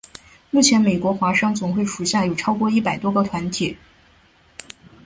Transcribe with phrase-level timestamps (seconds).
[0.49, 3.77] 目前美国华商总会属下有超过一百多个团体。